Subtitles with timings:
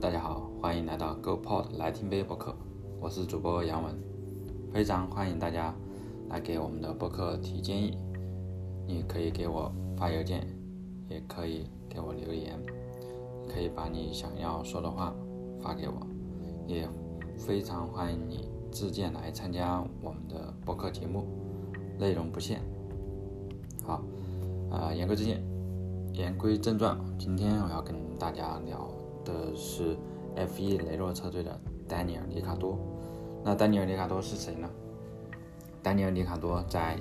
[0.00, 2.52] 大家好，欢迎来到 GoPod 来听杯播客，
[3.00, 3.94] 我是主播杨文，
[4.72, 5.72] 非常欢迎大家
[6.28, 7.96] 来给我们的博客提建议，
[8.88, 10.48] 你可以给我发邮件，
[11.08, 12.60] 也可以给我留言，
[13.48, 15.14] 可以把你想要说的话
[15.62, 15.94] 发给我，
[16.66, 16.88] 也
[17.38, 21.24] 非常欢迎你自荐来参加我们的博客节目，
[21.98, 22.60] 内容不限。
[23.84, 24.02] 好，
[24.72, 25.40] 啊，言归正传，
[26.14, 28.90] 言归正传，今天我要跟大家聊
[29.24, 29.96] 的是
[30.36, 32.78] F1 雷诺车队的丹尼尔·里卡多。
[33.42, 34.68] 那丹尼尔·里卡多是谁呢？
[35.82, 36.98] 丹尼尔·里卡多在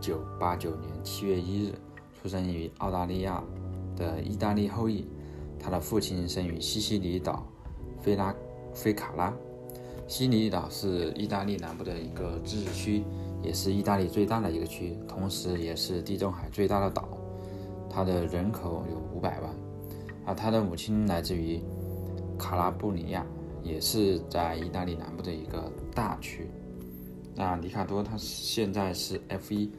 [0.00, 1.74] 1989年7月1日
[2.20, 3.42] 出生于澳大利亚
[3.96, 5.06] 的意大利后裔，
[5.58, 7.46] 他的父亲生于西西里岛
[8.00, 8.34] 菲拉
[8.74, 9.32] 菲卡拉。
[10.06, 13.04] 西西里岛是意大利南部的一个自治区。
[13.42, 17.06] 也是意大利最大的一个区，同时也是地中海最大的岛。
[17.88, 19.54] 它的人口有五百万。
[20.26, 21.62] 啊，他的母亲来自于
[22.36, 23.24] 卡拉布里亚，
[23.62, 26.50] 也是在意大利南部的一个大区。
[27.34, 29.70] 那里卡多他现在是 F1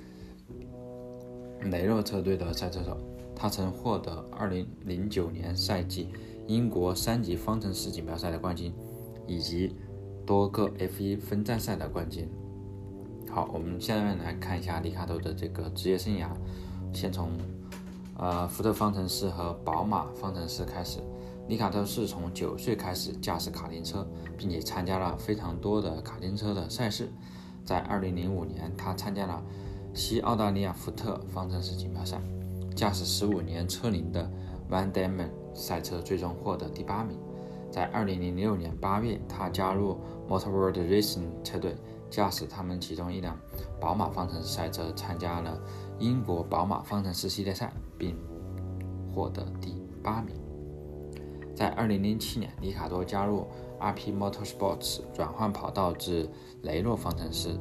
[1.72, 2.98] 雷诺车队的赛车手，
[3.36, 6.10] 他曾获得2009年赛季
[6.48, 8.72] 英国三级方程式锦标赛的冠军，
[9.28, 9.76] 以及
[10.26, 12.30] 多个 F1 分站赛的冠军。
[13.30, 16.30] 好，我们下面来看一下里卡多的这个职业生涯。
[16.94, 17.32] 先从
[18.18, 21.00] 呃福特方程式和宝马方程式开始。
[21.48, 24.06] 里卡多是从九岁开始驾驶卡丁车，
[24.38, 27.10] 并且参加了非常多的卡丁车的赛事。
[27.64, 29.42] 在2005年，他参加了
[29.94, 32.20] 西澳大利亚福特方程式锦标赛，
[32.76, 34.30] 驾驶15年车龄的
[34.70, 37.18] Van Damme 赛车，最终获得第八名。
[37.72, 41.76] 在2006年8月，他加入 Motor World Racing 车队。
[42.10, 43.38] 驾驶他们其中一辆
[43.82, 45.60] 宝马方程式赛车，参加了
[46.00, 48.16] 英国宝马方程式系列赛，并
[49.14, 50.36] 获得第八名。
[51.56, 53.48] 在2007年，里卡多加入
[53.80, 56.30] RP Motorsports，转换跑道至
[56.62, 57.58] 雷诺方程式，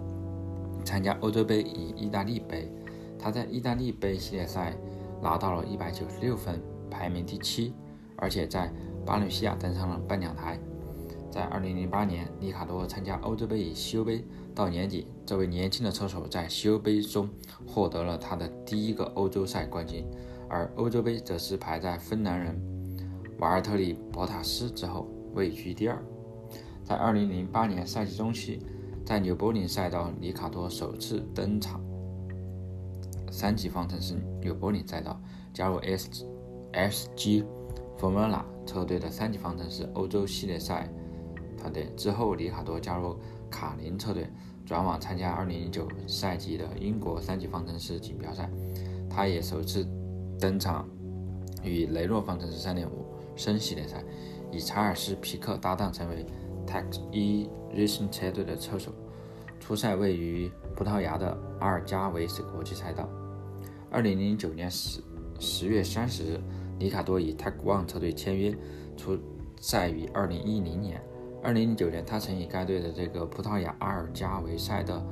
[0.84, 2.71] 参加欧洲杯与意大利杯。
[3.19, 4.77] 他在意大利杯系列赛
[5.22, 6.60] 拿到了一百九十六分，
[6.91, 7.72] 排名第七，
[8.16, 8.71] 而且在
[9.06, 10.60] 巴伦西亚登上了颁奖台。
[11.31, 14.22] 在2008年，里卡多参加欧洲杯与西欧杯。
[14.55, 17.28] 到年底，这位年轻的车手在西欧杯中
[17.66, 20.06] 获得了他的第一个欧洲赛冠军，
[20.49, 22.61] 而欧洲杯则是排在芬兰人
[23.39, 26.03] 瓦尔特里·博塔斯之后，位居第二。
[26.84, 28.65] 在2008年赛季中期，
[29.05, 31.81] 在纽柏林赛道，里卡多首次登场
[33.31, 35.21] 三级方程式纽柏林赛道，
[35.53, 36.25] 加入 S
[36.73, 37.45] S G
[37.99, 40.89] Formula 车队的三级方程式欧洲系列赛。
[41.59, 43.17] 团队之后，里卡多加入
[43.51, 44.28] 卡林车队，
[44.65, 48.49] 转往参加2009赛季的英国三级方程式锦标赛。
[49.09, 49.84] 他也首次
[50.38, 50.88] 登场
[51.62, 52.88] 与雷诺方程式3.5
[53.36, 54.04] 升系列赛，
[54.52, 56.24] 与查尔斯·皮克搭档，成为
[56.66, 58.92] Tax E Racing 车队的车手。
[59.58, 63.08] 初赛位于葡萄牙的阿尔加维斯国际赛道。
[63.92, 65.00] 2009年10
[65.38, 66.41] 10月30日，
[66.78, 68.56] 里卡多与 Tech One 车队签约，
[68.97, 69.18] 出
[69.60, 71.03] 赛于2010年。
[71.42, 75.03] 二零零九年，他曾以该队的这个葡萄牙阿尔加维赛的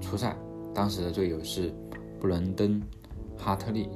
[0.00, 0.36] 初赛，
[0.74, 1.72] 当时的队友是
[2.20, 2.80] 布伦登·
[3.36, 3.88] 哈特利，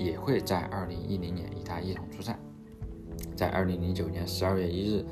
[0.00, 2.38] 也会在二零一零年与他一同出赛。
[3.36, 5.04] 在二零零九年十二月一日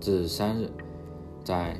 [0.00, 0.70] 至三日，
[1.44, 1.76] 在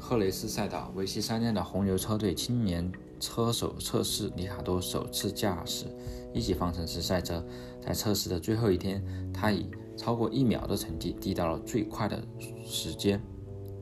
[0.00, 5.86] 赫雷斯赛道为期三天的红牛车队青年车手测试，里卡多首次驾驶
[6.32, 7.44] 一级方程式赛车，
[7.80, 12.22] 在测试的最后一天，他以超过一秒的成绩递到了最快的
[12.64, 13.20] 时间，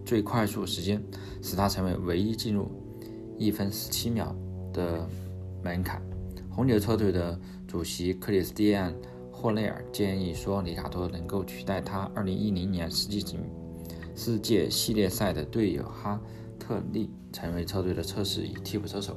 [0.05, 1.01] 最快速时间
[1.41, 2.71] 使他成为唯一进入
[3.39, 4.35] 一分十七秒
[4.73, 5.09] 的
[5.63, 6.03] 门槛。
[6.51, 7.39] 红牛车队的
[7.71, 8.93] 主席克里斯蒂安·
[9.31, 13.39] 霍内尔建议说，里卡多能够取代他2010年世界锦
[14.17, 16.21] 世界系列赛的队友哈
[16.59, 19.17] 特利，成为车队的测试与替补车手。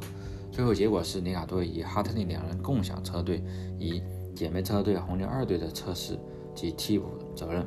[0.52, 3.44] 最后结果是，里卡多与哈特利两人共享车队，
[3.80, 4.04] 以
[4.36, 6.16] 姐妹车队红牛二队的测试。
[6.54, 7.66] 及替补责任，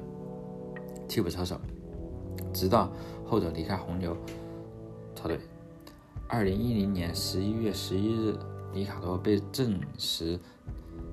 [1.08, 1.61] 替补车手，
[2.52, 2.93] 直到
[3.25, 4.16] 后者离开红牛
[5.16, 5.40] 车队。
[6.28, 8.37] 二零一零年十一月十一日，
[8.76, 10.38] 里卡多被证实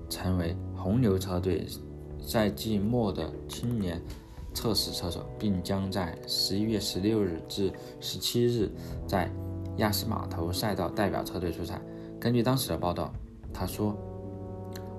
[0.10, 1.66] 成为红牛车队
[2.20, 4.02] 赛季末的青年
[4.54, 7.72] 测试车手，并将在十一月十六日至
[8.02, 8.70] 十七日
[9.08, 9.32] 在
[9.78, 11.82] 亚斯码头赛道代表车队出赛。
[12.20, 13.12] 根据当时的报道，
[13.54, 13.98] 他说。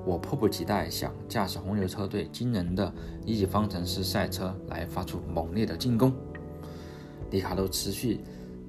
[0.06, 2.92] 我迫不及待想驾驶红牛车队惊人的
[3.24, 6.12] 一级方程式赛车来发出猛烈的进攻。
[7.30, 8.20] 里卡多持续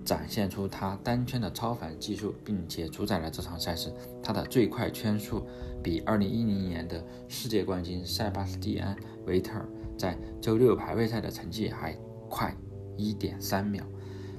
[0.05, 3.91] 展现出他单圈的超凡技术，并且主宰了这场赛事。
[4.21, 5.43] 他的最快圈速
[5.83, 9.67] 比2010年的世界冠军塞巴斯蒂安·维特尔
[9.97, 11.97] 在周六排位赛的成绩还
[12.29, 12.55] 快
[12.95, 13.83] 一点三秒。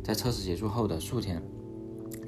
[0.05, 1.43] 在测试结束后的数天，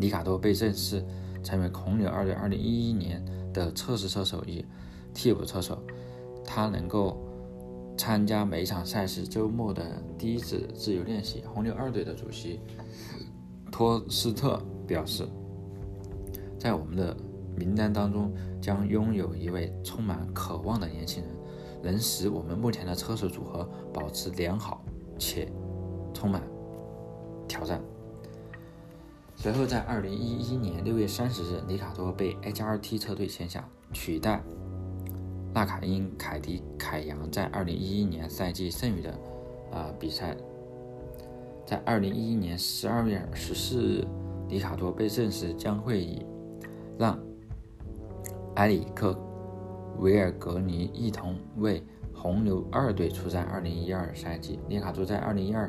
[0.01, 1.05] 里卡多被正式
[1.45, 4.65] 成为红牛二队2011年的测试车手与
[5.15, 5.81] 替补车手。
[6.45, 7.23] 他能够
[7.97, 11.45] 参加每一场赛事周末的第一次自由练习。
[11.47, 12.59] 红牛二队的主席
[13.71, 15.29] 托斯特表示，
[16.59, 17.17] 在我们的
[17.57, 21.33] 名单当中将拥有一位充满渴望的年轻人，
[21.83, 24.85] 能使我们目前的车手组合保持良好
[25.19, 25.51] 且
[26.13, 26.43] 充满。
[27.49, 27.81] 挑战。
[29.35, 34.43] 随后，在二零一一年六月三十日，里卡多被 HRT 车队签下，取代
[35.55, 39.11] 纳卡因凯迪凯扬在二零一一年赛季剩余的
[39.73, 40.37] 啊比赛。
[41.69, 44.07] 在二零一一年十二月十四日，
[44.49, 46.25] 里卡多被证实将会以
[46.99, 47.19] 让
[48.55, 49.15] 埃里克
[49.99, 51.85] 维尔格尼一同为
[52.15, 54.59] 红牛二队出战二零一二赛季。
[54.71, 55.69] 里卡多在二零一二。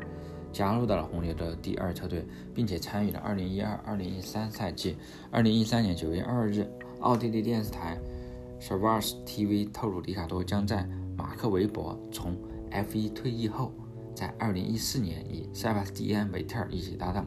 [0.54, 2.26] 加入到了红牛的第二车队，
[2.56, 4.98] 并且参与了2012-2013赛季。
[5.32, 6.68] 2013年9月2日，
[7.02, 8.00] 奥地利电视台
[8.60, 12.36] s h a v a s TV 透露，里卡多将在马克·韦伯从
[12.72, 13.72] F1 退役后，
[14.20, 17.26] 在2014年与塞巴斯蒂安·韦特尔一起搭档，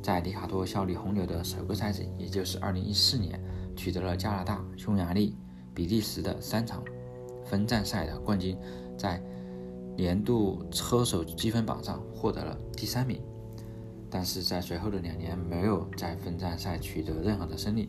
[0.00, 3.40] 在里卡多效力红牛的首个赛季，也就是2014年，
[3.74, 5.36] 取得了加拿大、匈牙利、
[5.74, 6.84] 比利时的三场
[7.44, 8.56] 分站赛的冠军，
[8.96, 9.20] 在。
[9.96, 13.22] 年度车手积分榜上获得了第三名，
[14.10, 17.88] 但是在随后的两年没有在分站赛取得任何的胜利。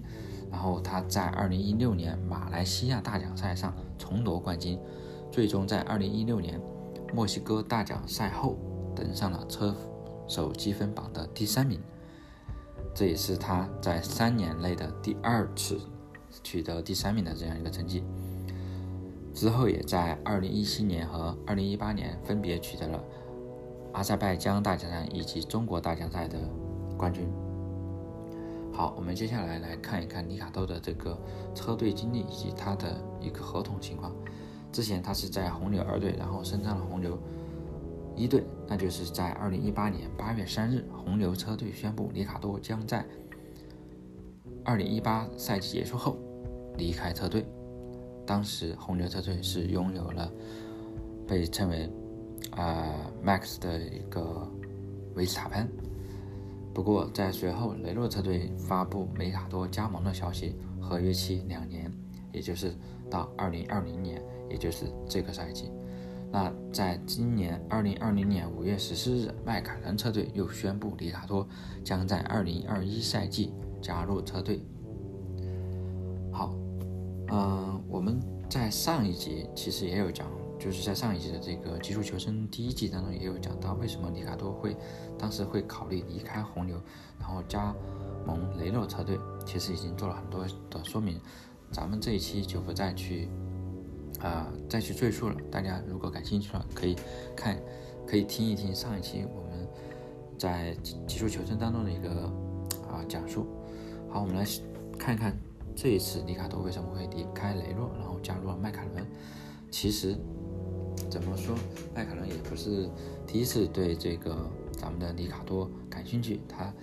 [0.51, 4.80] 然后他在2016年马来西亚大奖赛上重夺冠军，
[5.31, 6.62] 最终在2016年
[7.13, 8.57] 墨西哥大奖赛后
[8.95, 9.75] 登上了车
[10.27, 11.79] 手积分榜的第三名。
[12.93, 15.79] 这也是他在三年内的第二次
[16.43, 18.03] 取得第三名的这样一个成绩。
[19.33, 23.03] 之后也在2017年和2018年分别取得了
[23.91, 26.39] 阿塞拜疆大奖赛以及中国大奖赛的
[26.97, 27.29] 冠军。
[28.71, 31.17] 好，我们接下来来看一看里卡多的这个
[31.53, 34.13] 车队经历以及他的一个合同情况。
[34.75, 37.18] 之前他是在红牛二队，然后升上了红牛
[38.13, 43.06] 一队，那就是在2018年8月3日，红牛车队宣布里卡多将在
[44.66, 46.18] 2018赛季结束后
[46.77, 47.45] 离开车队。
[48.25, 50.30] 当时红牛车队是拥有了
[51.25, 51.89] 被称为
[52.51, 54.45] 啊 Max 的一个
[55.13, 55.69] 维斯塔潘，
[56.74, 61.89] 不过在随后雷诺车队发布梅卡多加盟的消息，合约期两年，
[62.35, 62.75] 也就是
[63.09, 65.71] 到二零二零年，也就是这个赛季。
[66.31, 71.47] 那在今年二零二零年五月十四日，迈凯伦车队又宣布里卡多
[71.83, 74.61] 将在二零二一赛季加入车队。
[76.31, 76.53] 好。
[77.31, 80.27] 嗯，我们在上一集其实也有讲，
[80.59, 84.77] 就是在上一集的这个《极速求生》第一季当中也有讲到，为什么里卡多会
[85.17, 86.79] 当时会考虑离开红牛，
[87.19, 87.73] 然后加
[88.27, 91.19] 盟雷诺车队，其实已经做了很多的说明，
[91.75, 93.27] 咱们这一期就不再去
[94.22, 95.36] 啊再去赘述了。
[95.51, 96.95] 大家如果感兴趣了，可以
[97.36, 97.60] 看，
[98.07, 99.68] 可以听一听上一期我们
[100.38, 100.74] 在
[101.06, 102.31] 《极速求生》当中的一个
[102.89, 103.45] 啊讲述。
[104.10, 104.48] 好，我们来
[104.98, 105.38] 看看。
[105.75, 109.05] 这一次，里卡多为什么会离开雷诺，然后加入了迈凯伦？
[109.70, 110.15] 其实，
[111.10, 111.53] 怎么说，
[111.94, 112.89] 迈凯伦也不是
[113.27, 116.74] 第一次对这个咱们的里卡多感兴趣，他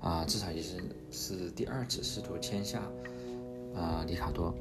[0.00, 0.78] 啊，至少也是
[1.12, 2.82] 是第二次试图签下
[3.74, 4.54] 啊里卡多。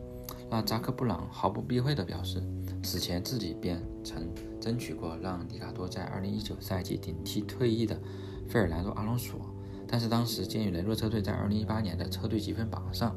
[0.50, 2.42] 那扎克布朗毫不避讳地表示，
[2.84, 4.28] 此前自己便曾
[4.60, 8.00] 争取过让里卡多在2019赛季顶替退役的
[8.48, 9.40] 费尔南多·阿隆索，
[9.88, 13.16] 但是当时鉴于雷诺车队在2018年的车队积分榜上。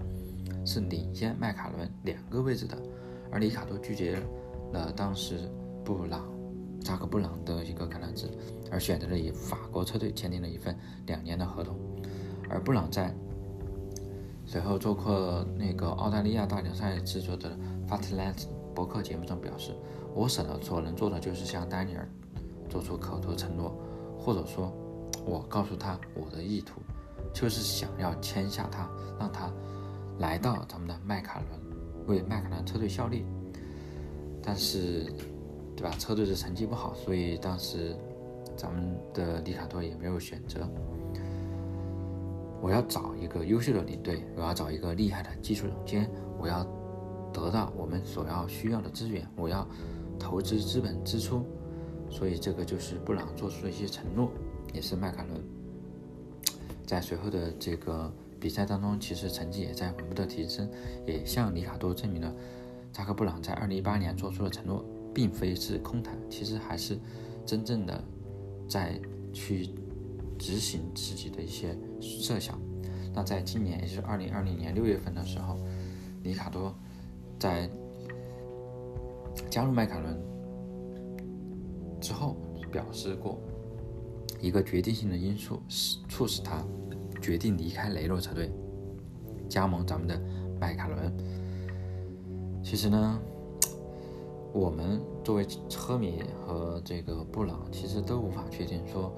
[0.65, 2.81] 是领先迈凯伦两个位置的，
[3.33, 4.23] 而里卡多拒绝
[4.73, 5.51] 了当时
[5.85, 6.25] 布朗
[6.81, 8.31] 扎克布朗的一个橄榄枝，
[8.71, 11.77] 而选择了与法国车队签订了一份两年的合同。
[12.49, 13.13] 而布朗在
[14.53, 17.57] 随后做客那个澳大利亚大奖赛制作的
[17.89, 18.45] Fatland
[18.75, 19.75] 博客节目中表示
[20.15, 20.45] ：“我所
[20.79, 22.07] 能做的就是向丹尼尔
[22.69, 23.75] 做出口头承诺，
[24.19, 24.71] 或者说，
[25.25, 26.83] 我告诉他我的意图，
[27.33, 28.87] 就是想要签下他，
[29.19, 29.51] 让他。”
[30.21, 33.25] 来到咱们的迈凯伦，为迈凯伦车队效力，
[34.43, 35.11] 但是，
[35.75, 35.91] 对吧？
[35.99, 37.97] 车队的成绩不好，所以当时
[38.55, 40.69] 咱们的里卡多也没有选择。
[42.63, 46.65] 我要找一个优秀的领队，我要找一个厉害的技术总监，我要
[47.33, 49.69] 得到我们所要需要的资源，我要
[50.19, 51.45] 投资资本支出，
[52.09, 54.31] 所以这个就是布朗做出的一些承诺，
[54.73, 55.43] 也是迈凯伦
[56.87, 58.11] 在随后的这个。
[58.41, 60.69] 比赛当中，其实成绩也在稳步的提升，
[61.07, 62.35] 也向里卡多证明了
[62.93, 66.99] 扎克布朗在2018年做出的承诺并非是空谈，其实还是
[67.47, 68.03] 真正的
[68.69, 69.01] 在
[69.33, 69.69] 去
[70.37, 72.59] 执行自己的一些设想。
[73.15, 75.57] 那在今年，也就是二零二零年六月份的时候，
[76.23, 76.75] 里卡多
[77.39, 77.71] 在
[79.49, 80.19] 加入迈凯伦
[82.01, 82.37] 之后，
[82.71, 83.39] 表示过
[84.41, 86.65] 一个决定性的因素是促使他
[87.21, 88.51] 决定离开雷诺车队，
[89.49, 90.21] 加盟咱们的
[90.59, 91.13] 迈凯伦。
[92.65, 93.21] 其实呢，
[94.55, 99.15] 我们作为车迷和这个布朗，其实都无法确定说，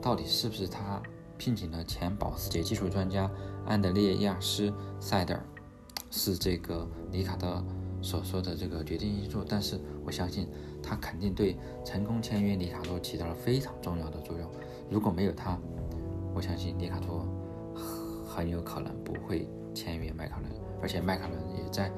[0.00, 1.02] 到底是不是他
[1.44, 3.28] 聘请了前保时捷技术专家
[3.66, 4.70] 安德烈亚斯·
[5.00, 5.44] 赛德尔，
[6.08, 7.66] 是这个里卡多
[8.00, 9.44] 所说的这个决定因素。
[9.48, 10.46] 但是我相信，
[10.80, 14.48] 他肯定对成功签约里卡多起到了非常重要的作用。
[14.88, 15.58] 如果没有他，
[16.32, 17.26] 我相信里卡多
[18.24, 21.90] 很有可能不会签约迈凯伦，而且迈凯伦也在。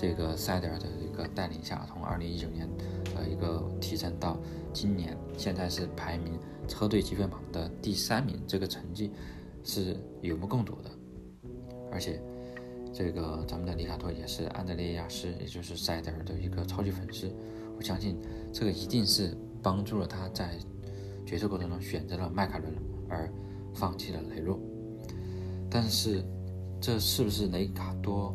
[0.00, 2.68] 这个赛德尔的一个带领下，从二零一九年
[3.16, 4.38] 的一个提升到
[4.72, 9.10] 今年，现在是排名车队积分榜的第三名，这个成绩
[9.64, 10.90] 是有目共睹的。
[11.90, 12.22] 而且，
[12.92, 17.28] 这个咱们的里卡多也是安德烈亚斯，也就是赛德尔的一个超级粉丝。
[17.76, 18.16] 我相信
[18.52, 20.56] 这个一定是帮助了他在
[21.26, 22.72] 决策过程中选择了迈凯伦，
[23.08, 23.28] 而
[23.74, 24.60] 放弃了雷诺。
[25.68, 26.22] 但是，
[26.80, 28.34] 这是不是雷卡多？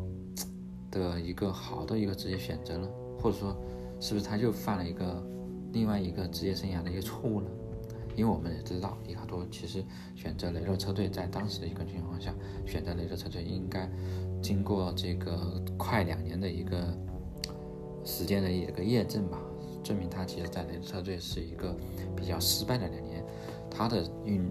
[0.90, 3.56] 的一个好的一个职业选择呢，或者说，
[3.98, 5.26] 是不是他又犯了一个
[5.72, 7.48] 另外一个职业生涯的一个错误呢？
[8.14, 9.84] 因为我们也知道，里卡多其实
[10.14, 12.32] 选择雷诺车队，在当时的一个情况下，
[12.64, 13.90] 选择雷诺车队应该
[14.40, 16.96] 经过这个快两年的一个
[18.04, 19.40] 时间的一个验证吧，
[19.82, 21.76] 证明他其实在雷诺车队是一个
[22.14, 23.24] 比较失败的两年。
[23.68, 24.48] 他的运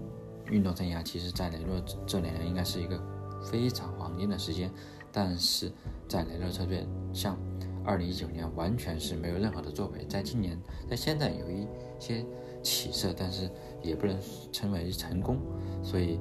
[0.50, 3.02] 运动生涯其实，在雷诺这两年应该是一个
[3.44, 4.70] 非常黄金的时间。
[5.12, 5.70] 但是
[6.08, 7.38] 在雷诺车队，像
[7.84, 10.58] 二零一九年完全是没有任何的作为，在今年，
[10.90, 11.68] 在现在有一
[12.00, 12.26] 些
[12.64, 13.48] 起色，但是
[13.80, 14.18] 也不能
[14.50, 15.38] 称为成功，
[15.84, 16.18] 所以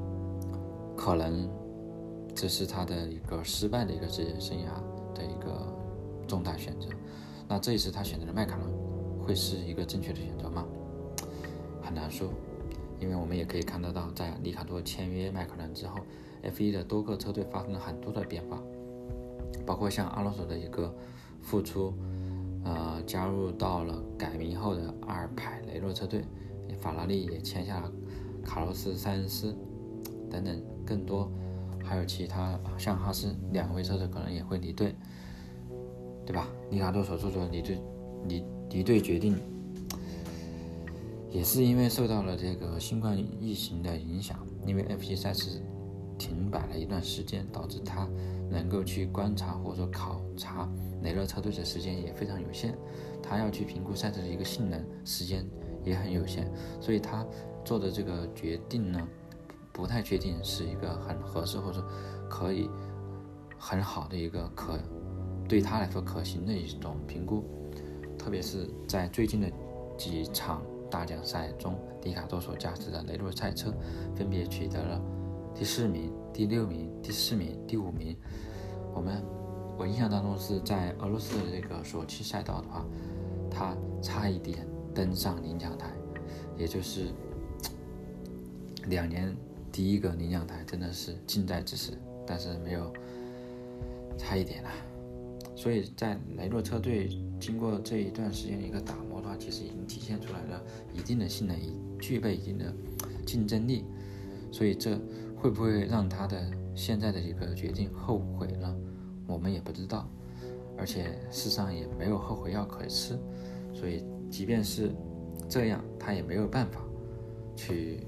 [0.95, 1.49] 可能
[2.35, 5.75] 这是他的一个失败的一个职业生涯的一个
[6.27, 6.87] 重大选择。
[7.47, 8.69] 那这一次他选择了迈凯伦，
[9.19, 10.65] 会是一个正确的选择吗？
[11.81, 12.29] 很难说，
[12.99, 15.97] 因为我们也可以看得到，在里卡多签约迈凯伦之后
[16.43, 18.61] ，F1 的多个车队发生了很多的变化。
[19.65, 20.93] 包括像阿隆索的一个
[21.41, 21.93] 复出，
[22.65, 26.25] 呃，加入到了改名后的阿尔派雷诺车队，
[26.81, 27.89] 法拉利也签下了
[28.43, 29.55] 卡洛斯·塞恩斯
[30.29, 31.31] 等等，更多
[31.81, 34.93] 还有其他像哈斯两位车手可能也会离队，
[36.25, 36.49] 对吧？
[36.69, 37.79] 尼卡多所做的离队
[38.27, 39.37] 离离队决定，
[41.29, 45.61] 也是因为受到了这个新冠疫情的影响，因为 F1 赛事
[46.23, 48.07] 停摆了一段时间，导致他。
[48.49, 50.69] 能够去观察或者考察
[51.01, 52.77] 雷诺车队的时间也非常有限，
[53.19, 55.43] 他要去评估赛车的一个性能，时间
[55.83, 56.47] 也很有限，
[56.79, 57.25] 所以他
[57.65, 59.07] 做的这个决定呢，
[59.71, 61.83] 不太确定是一个很合适或者
[62.29, 62.69] 可以
[63.57, 64.77] 很好的一个可
[65.49, 67.43] 对他来说可行的一种评估，
[68.19, 69.51] 特别是在最近的
[69.97, 70.61] 几场
[70.91, 73.73] 大奖赛中，迪卡多所驾驶的雷诺赛车
[74.15, 75.01] 分别取得了。
[75.55, 78.17] 第四名、第六名、第四名、第五名，
[78.93, 79.23] 我们
[79.77, 82.85] 我印象当中是在俄罗斯的这个索契赛道的话，
[83.51, 85.91] 他差一点登上领奖台，
[86.57, 87.09] 也就是
[88.89, 89.33] 两年
[89.71, 91.93] 第一个领奖台，真的是近在咫尺，
[92.25, 92.91] 但是没有
[94.17, 94.71] 差一点啊。
[95.55, 100.61] 所以在雷诺车队经过这一段时间一个打磨的话，其实已经体现出来了
[100.93, 102.73] 一定的性能，已具备一定的
[103.23, 103.85] 竞争力，
[104.51, 104.99] 所以这。
[105.43, 106.41] 会不会让他的
[106.73, 108.73] 现在的一个决定后悔了？
[109.27, 110.07] 我们也不知道，
[110.77, 113.19] 而且世上也没有后悔药可以吃，
[113.73, 114.95] 所以即便是
[115.49, 116.79] 这样，他也没有办法
[117.57, 118.07] 去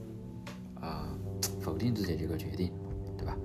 [0.75, 1.10] 啊
[1.60, 2.72] 否定自己这个决定，
[3.18, 3.38] 对吧？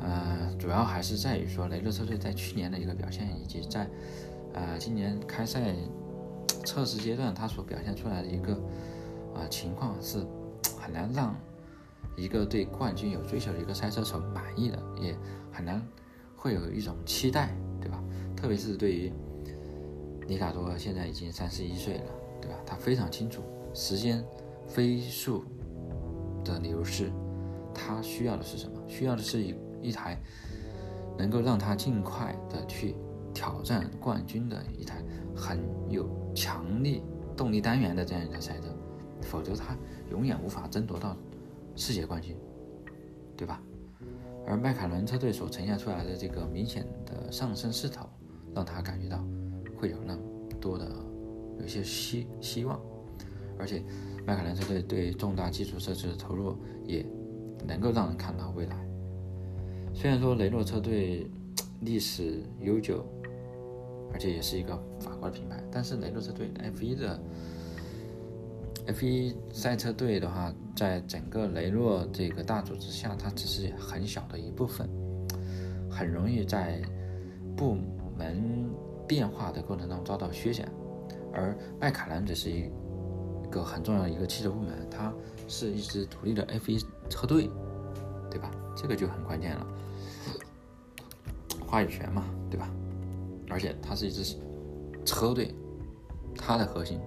[0.00, 3.88] 呃，主要还是在于说雷诺车队在去年的一个表现，以及在
[4.52, 5.76] 呃今年开赛
[6.64, 8.52] 测试阶段他所表现出来的一个
[9.32, 10.26] 啊情况是
[10.76, 11.32] 很难让。
[12.16, 15.16] 一个对冠军有追求的一个赛车手满意的，也
[15.50, 15.82] 很难
[16.36, 18.02] 会有一种期待，对吧？
[18.36, 19.12] 特别是对于
[20.26, 22.04] 尼卡多现在已经三十一岁了，
[22.40, 22.56] 对吧？
[22.66, 23.42] 他非常清楚
[23.74, 24.24] 时间
[24.66, 25.44] 飞速
[26.44, 27.10] 的流逝，
[27.74, 28.80] 他需要的是什么？
[28.88, 30.18] 需要的是一一台
[31.18, 32.94] 能够让他尽快的去
[33.34, 35.02] 挑战冠军的一台
[35.34, 37.02] 很有强力
[37.36, 38.74] 动力单元的这样一台赛车，
[39.22, 39.76] 否则他
[40.10, 41.16] 永远无法争夺到。
[41.80, 42.36] 世界冠军，
[43.36, 43.62] 对吧？
[44.46, 48.06] 而迈凯伦车队所呈现出来的这个明显的上升势头，
[48.54, 49.24] 让他感觉到
[49.78, 50.22] 会有那么
[50.60, 50.86] 多的
[51.58, 52.78] 有些希希望，
[53.58, 53.82] 而且
[54.26, 57.04] 迈凯伦车队对重大基础设施的投入也
[57.66, 58.76] 能够让人看到未来。
[59.94, 61.30] 虽然说雷诺车队
[61.80, 63.04] 历史悠久，
[64.12, 67.20] 而且也是一个法国的品牌，但是雷诺车队 F1 的
[68.86, 74.88] F1 赛车队的话，在整个雷诺这个大组织下，它只是很小的一部分，
[75.90, 76.82] 很容易在
[77.56, 77.76] 部
[78.16, 78.68] 门
[79.06, 80.68] 变化的过程中遭到削减。
[81.32, 82.68] 而迈凯伦只是一
[83.50, 85.12] 个很重要的一个汽车部门，它
[85.46, 87.48] 是一支独立的 F1 车队，
[88.30, 88.50] 对吧？
[88.76, 89.66] 这个就很关键了，
[91.64, 92.68] 话语权嘛，对吧？
[93.48, 94.36] 而且它是一支
[95.04, 95.54] 车队，
[96.34, 96.98] 它的核心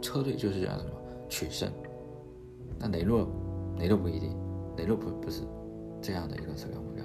[0.00, 0.90] 车队就是叫什么？
[1.28, 1.70] 取胜，
[2.78, 3.28] 那雷诺，
[3.78, 4.34] 雷诺不一定，
[4.76, 5.42] 雷诺不不是
[6.00, 7.04] 这样的一个首要目标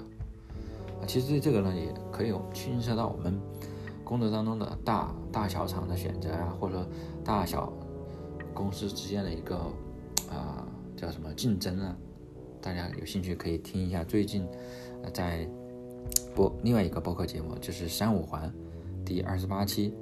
[1.00, 1.06] 啊。
[1.06, 3.38] 其实对这个呢，也可以有牵涉到我们
[4.02, 6.86] 工作当中的大大小厂的选择啊，或者说
[7.22, 7.72] 大小
[8.52, 9.56] 公司之间的一个
[10.30, 10.66] 啊
[10.96, 11.96] 叫什么竞争啊。
[12.60, 14.46] 大家有兴趣可以听一下最近
[15.12, 15.46] 在
[16.34, 18.52] 播另外一个播客节目，就是三五环
[19.04, 19.92] 第二十八期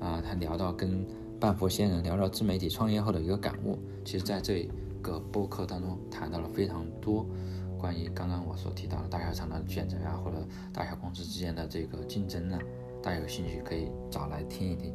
[0.00, 1.06] 啊，他聊到跟。
[1.44, 4.66] 半佛仙人聊聊自媒体创业后的一个感悟，其实在这
[5.02, 7.26] 个播客当中谈到了非常多
[7.78, 10.38] 关于刚刚我所提到的大小厂的选择啊，或者
[10.72, 12.58] 大小公司之间的这个竞争啊，
[13.02, 14.94] 大家有兴趣可以找来听一听。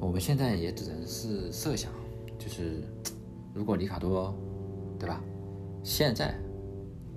[0.00, 1.90] 我们现在也只能是设想，
[2.38, 2.82] 就是
[3.54, 4.36] 如果里卡多，
[4.98, 5.18] 对吧？
[5.82, 6.34] 现在，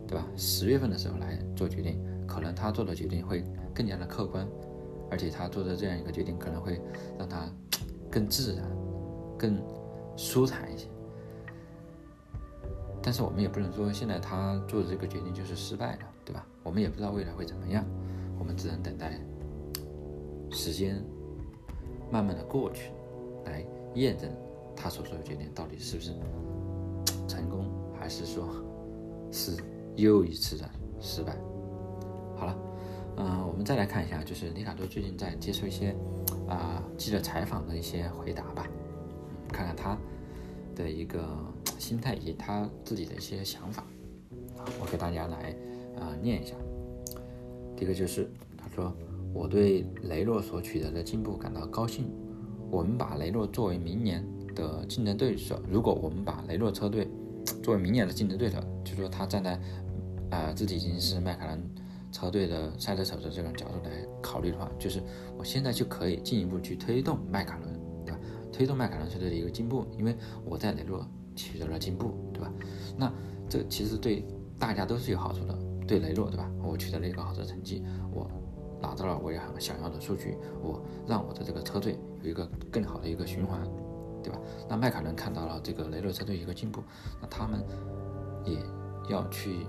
[0.07, 0.25] 对吧？
[0.37, 3.43] 十月份的时候来做决定，可能他做的决定会
[3.73, 4.47] 更加的客观。
[5.09, 6.81] 而且他做的这样一个决定，可能会
[7.17, 7.49] 让他
[8.11, 8.63] 更自然、
[9.37, 9.61] 更
[10.15, 10.87] 舒坦一些。
[13.01, 16.45] 但是我们也不能说现在他做的这个决定就是失败的，对吧？
[16.63, 17.85] 我们也不知道未来会怎么样，
[18.37, 19.17] 我们只能等待
[20.51, 21.01] 时间
[22.11, 22.91] 慢慢的过去，
[23.45, 23.65] 来
[23.95, 24.29] 验证
[24.75, 26.11] 他所做的决定到底是不是
[27.29, 27.65] 成功，
[27.97, 28.49] 还是说
[29.31, 29.55] 是
[29.95, 31.37] 又一次的失败。
[32.35, 32.66] 好了。
[33.19, 35.95] 嗯，我们再来看一下，就是里卡多最近在接受一些
[36.47, 38.67] 啊记者采访的一些回答吧，
[39.51, 39.97] 看看他
[40.75, 41.27] 的一个
[41.79, 43.83] 心态以及他自己的一些想法。
[44.79, 45.55] 我给大家来
[45.99, 46.53] 啊念一下。
[47.75, 48.95] 第一个就是他说
[49.33, 52.05] ：“我对雷诺所取得的进步感到高兴。
[52.69, 55.59] 我们把雷诺作为明年的竞争对手。
[55.67, 57.07] 如果我们把雷诺车队
[57.63, 59.59] 作为明年的竞争对手，就说他站在
[60.29, 61.59] 啊自己已经是迈凯伦。”
[62.11, 63.91] 车队的赛车手的这种角度来
[64.21, 65.03] 考虑的话，就是
[65.37, 68.19] 我现在就可以进一步去推动迈凯伦，对吧？
[68.51, 70.15] 推动迈凯伦车队的一个进步，因为
[70.45, 72.51] 我在雷诺取得了进步，对吧？
[72.97, 73.11] 那
[73.49, 74.25] 这其实对
[74.57, 76.49] 大家都是有好处的，对雷诺，对吧？
[76.63, 78.29] 我取得了一个好的成绩，我
[78.81, 83.61] 拿到了我也很想要的数据，我让我的这个车队有一个更好的一个循环，
[84.23, 84.39] 对吧？
[84.69, 86.81] 那迈凯伦看到了这个雷诺车队一个进步，
[87.21, 87.61] 那他们
[88.45, 88.57] 也
[89.09, 89.67] 要去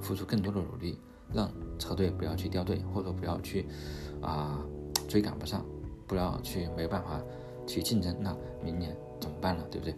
[0.00, 1.00] 付出更多的努力。
[1.32, 1.48] 让
[1.80, 3.66] 车队不要去掉队，或者不要去
[4.20, 4.62] 啊
[5.08, 5.64] 追赶不上，
[6.06, 7.20] 不要去没办法
[7.66, 9.64] 去竞争，那明年怎么办呢？
[9.70, 9.94] 对不对？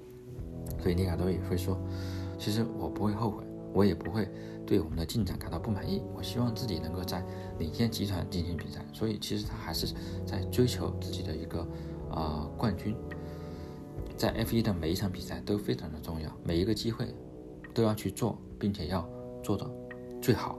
[0.81, 1.77] 所以尼卡多也会说，
[2.39, 4.29] 其实我不会后悔，我也不会
[4.65, 6.01] 对我们的进展感到不满意。
[6.15, 7.25] 我希望自己能够在
[7.59, 8.81] 领先集团进行比赛。
[8.93, 9.93] 所以其实他还是
[10.25, 11.67] 在追求自己的一个
[12.11, 12.97] 啊冠军。
[14.17, 17.13] 在 F1 的每一场比赛都非常的重要，每一个机会
[17.75, 19.09] 都要去做，并且要
[19.43, 19.69] 做的
[20.21, 20.57] 最好。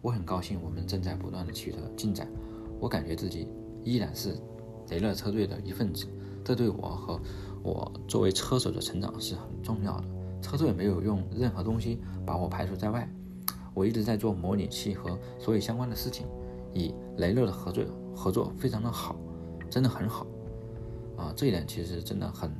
[0.00, 2.28] 我很高兴我们正在不断的取得进展，
[2.80, 3.48] 我感觉自己
[3.82, 4.36] 依然是
[4.90, 6.06] 雷乐车队的一份子，
[6.44, 7.20] 这对我和
[7.62, 10.04] 我作为车手的成长是很重要的。
[10.40, 13.12] 车队没有用任何东西把我排除在外，
[13.74, 16.26] 我一直在做模拟器和所有相关的事情，
[16.74, 17.84] 与雷乐的合作
[18.14, 19.16] 合作非常的好，
[19.68, 20.26] 真的很好
[21.16, 22.50] 啊，这一点其实真的很。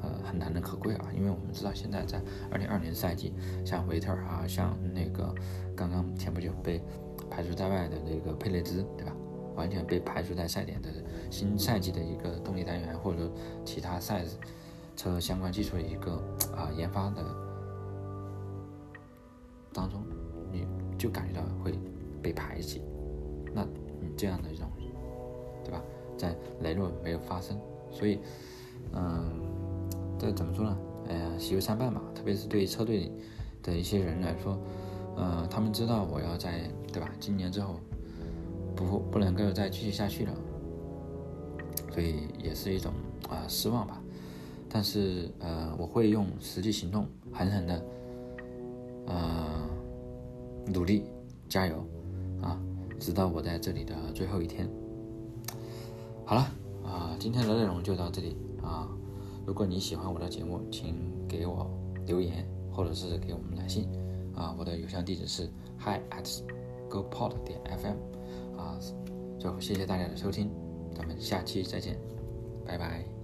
[0.00, 3.32] 呃，很难能可贵啊，因为我们知道现在在二零二零赛季，
[3.64, 5.34] 像维特尔啊，像那个
[5.74, 6.80] 刚刚前不久被
[7.28, 9.12] 排除在外的那个佩雷兹，对吧？
[9.56, 10.88] 完全被排除在赛点的
[11.32, 13.28] 新赛季的一个动力单元或者
[13.64, 14.24] 其他赛
[14.94, 16.12] 车相关技术的一个
[16.54, 17.24] 啊研发的
[19.72, 20.00] 当中，
[20.52, 20.64] 你
[20.96, 21.76] 就感觉到会
[22.22, 22.82] 被排挤。
[23.52, 23.64] 那
[24.00, 24.70] 你这样的一种，
[25.64, 25.82] 对吧？
[26.16, 27.58] 在雷诺没有发生，
[27.90, 28.20] 所以，
[28.92, 29.57] 嗯。
[30.18, 30.76] 这怎么说呢？
[31.08, 32.02] 哎呀，喜忧参半吧。
[32.14, 33.10] 特别是对车队
[33.62, 34.58] 的一些人来说，
[35.16, 37.08] 呃，他们知道我要在对吧？
[37.20, 37.78] 今年之后
[38.74, 40.32] 不不能够再继续下去了，
[41.92, 42.92] 所以也是一种
[43.28, 44.02] 啊失望吧。
[44.68, 47.84] 但是呃，我会用实际行动狠狠的
[49.06, 49.46] 呃
[50.66, 51.04] 努力
[51.48, 51.76] 加油
[52.42, 52.60] 啊，
[52.98, 54.68] 直到我在这里的最后一天。
[56.26, 56.42] 好了
[56.84, 58.88] 啊，今天的内容就到这里啊。
[59.48, 60.94] 如果你喜欢我的节目，请
[61.26, 61.66] 给我
[62.04, 63.88] 留言或者是给我们来信
[64.34, 64.54] 啊。
[64.58, 65.46] 我的邮箱地址是
[65.80, 66.42] hi at
[66.90, 68.78] goport 点 fm 啊。
[69.38, 70.50] 就谢谢大家的收听，
[70.94, 71.98] 咱们下期再见，
[72.66, 73.17] 拜拜。